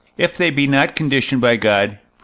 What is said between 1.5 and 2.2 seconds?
God (Prop.